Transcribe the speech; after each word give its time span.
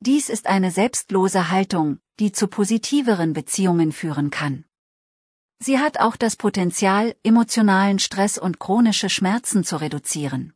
Dies 0.00 0.30
ist 0.30 0.48
eine 0.48 0.72
selbstlose 0.72 1.52
Haltung, 1.52 2.00
die 2.18 2.32
zu 2.32 2.48
positiveren 2.48 3.34
Beziehungen 3.34 3.92
führen 3.92 4.30
kann. 4.30 4.64
Sie 5.60 5.78
hat 5.78 6.00
auch 6.00 6.16
das 6.16 6.34
Potenzial, 6.34 7.14
emotionalen 7.22 8.00
Stress 8.00 8.36
und 8.36 8.58
chronische 8.58 9.08
Schmerzen 9.08 9.62
zu 9.62 9.76
reduzieren. 9.76 10.54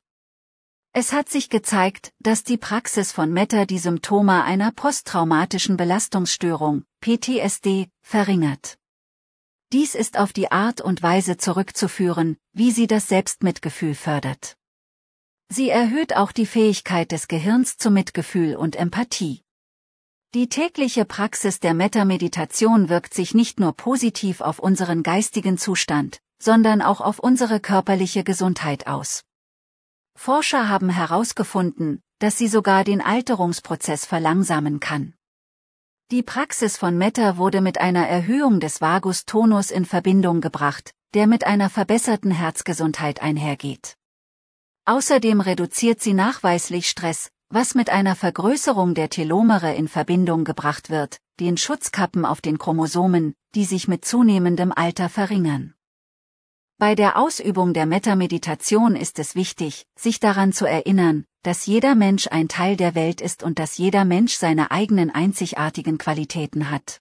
Es 0.92 1.12
hat 1.12 1.28
sich 1.28 1.48
gezeigt, 1.48 2.12
dass 2.18 2.42
die 2.42 2.56
Praxis 2.56 3.12
von 3.12 3.32
Metta 3.32 3.66
die 3.66 3.78
Symptome 3.78 4.42
einer 4.42 4.72
posttraumatischen 4.72 5.77
Belastungsstörung, 5.77 6.86
PTSD, 7.00 7.88
verringert. 8.00 8.78
Dies 9.72 9.94
ist 9.94 10.18
auf 10.18 10.34
die 10.34 10.52
Art 10.52 10.83
und 10.83 11.02
Weise 11.02 11.38
zurückzuführen, 11.38 12.36
wie 12.52 12.72
sie 12.72 12.86
das 12.86 13.08
Selbstmitgefühl 13.08 13.94
fördert. 13.94 14.58
Sie 15.48 15.70
erhöht 15.70 16.14
auch 16.14 16.30
die 16.33 16.44
Fähigkeit 16.44 17.10
des 17.10 17.27
Gehirns 17.27 17.78
zu 17.78 17.90
Mitgefühl 17.90 18.55
und 18.55 18.77
Empathie. 18.77 19.40
Die 20.34 20.50
tägliche 20.50 21.06
Praxis 21.06 21.58
der 21.58 21.72
Metameditation 21.72 22.90
wirkt 22.90 23.14
sich 23.14 23.34
nicht 23.34 23.61
nur 23.61 23.72
positiv 23.72 24.42
auf 24.42 24.58
unseren 24.58 25.02
geistigen 25.02 25.56
Zustand, 25.56 26.20
sondern 26.38 26.82
auch 26.82 27.00
auf 27.00 27.18
unsere 27.18 27.58
körperliche 27.58 28.24
Gesundheit 28.24 28.86
aus. 28.86 29.24
Forscher 30.14 30.68
haben 30.68 30.90
herausgefunden, 30.90 32.02
dass 32.18 32.36
sie 32.36 32.48
sogar 32.48 32.84
den 32.84 33.00
Alterungsprozess 33.00 34.05
verlangsamen 34.05 34.80
kann. 34.80 35.14
Die 36.12 36.23
Praxis 36.23 36.77
von 36.77 36.98
Metta 36.98 37.39
wurde 37.39 37.62
mit 37.62 37.80
einer 37.80 38.06
Erhöhung 38.06 38.61
des 38.61 38.83
Vagustonus 38.83 39.70
in 39.70 39.86
Verbindung 39.86 40.42
gebracht, 40.42 40.92
der 41.14 41.27
mit 41.27 41.46
einer 41.46 41.70
verbesserten 41.70 42.30
Herzgesundheit 42.30 43.23
einhergeht. 43.23 43.96
Außerdem 44.84 45.40
reduziert 45.40 46.02
sie 46.02 46.12
nachweislich 46.12 46.90
Stress, 46.90 47.30
was 47.48 47.74
mit 47.74 47.89
einer 47.89 48.14
Vergrößerung 48.14 48.92
der 48.92 49.08
Telomere 49.08 49.74
in 49.74 49.89
Verbindung 49.89 50.45
gebracht 50.45 50.90
wird, 50.90 51.17
den 51.40 51.56
Schutzkappen 51.56 52.27
auf 52.27 52.42
den 52.42 52.58
Chromosomen, 52.58 53.33
die 53.55 53.64
sich 53.64 53.89
mit 53.89 54.05
zunehmendem 54.05 54.70
Alter 54.70 55.08
verringern. 55.08 55.73
Bei 56.77 56.94
der 56.94 57.17
Ausübung 57.17 57.73
der 57.73 57.86
Metameditation 57.86 58.96
ist 58.96 59.18
es 59.18 59.34
wichtig, 59.34 59.86
sich 59.98 60.20
daran 60.20 60.52
zu 60.52 60.67
erinnern, 60.67 61.24
dass 61.42 61.67
jeder 61.67 61.95
Mensch 61.95 62.29
ein 62.29 62.48
Teil 62.48 62.77
der 62.77 62.95
Welt 62.95 63.20
ist 63.20 63.42
und 63.42 63.58
dass 63.58 63.77
jeder 63.79 64.05
Mensch 64.05 64.35
seine 64.35 64.70
eigenen 64.70 65.11
einzigartigen 65.11 65.98
Qualitäten 65.98 66.70
hat. 66.70 67.01